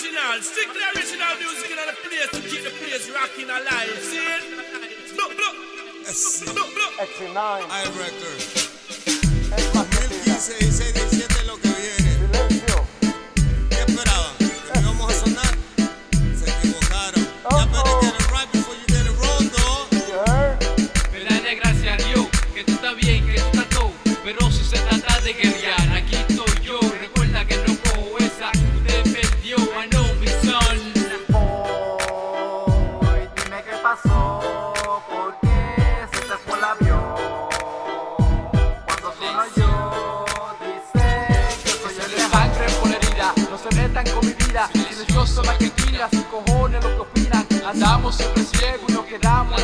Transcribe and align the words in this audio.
original, 0.00 0.40
strictly 0.40 0.80
original 0.96 1.36
music 1.38 1.70
in 1.70 1.76
the 1.76 1.92
place 2.08 2.30
to 2.32 2.40
keep 2.48 2.64
the 2.64 2.70
place 2.70 3.10
rocking 3.10 3.50
alive. 3.50 3.98
See 4.00 4.16
it? 4.16 5.16
Look, 5.16 5.36
look. 5.36 5.56
Look, 6.54 6.74
look. 6.74 6.92
X9. 7.08 7.36
I 7.36 7.84
record. 7.96 8.40
Milky 9.74 10.30
says, 10.30 10.89
con 44.04 44.26
mi 44.26 44.32
vida. 44.32 44.70
Silenciosa 44.72 45.42
la 45.42 45.58
que 45.58 45.68
tira, 45.70 46.08
sin 46.10 46.22
cojones 46.24 46.82
lo 46.82 46.90
que 46.94 47.00
opinan. 47.00 47.46
Andamos 47.66 48.16
siempre 48.16 48.44
ciegos 48.44 48.88
y 48.88 48.92
nos 48.92 49.04
quedamos 49.04 49.60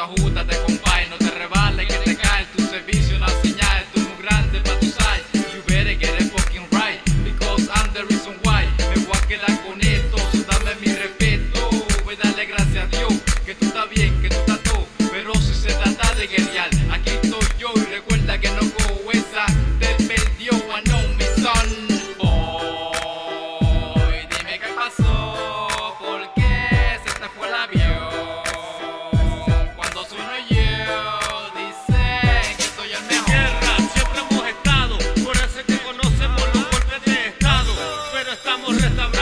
eso 0.00 0.04
ajútate, 0.04 0.56
compadre, 0.66 1.08
no 1.08 1.16
te 1.16 1.30
rebales 1.30 1.86
que 1.86 1.94
te 1.94 2.16
cae. 2.16 2.46
Tu 2.56 2.62
servicio, 2.64 3.16
una 3.16 3.28
señal, 3.42 3.84
tú 3.92 4.00
muy 4.00 4.22
grande 4.22 4.60
para 4.60 4.78
tus 4.80 4.98
años. 5.00 5.29
no 38.30 38.34
estamos 38.34 38.80
restaurando. 38.80 39.19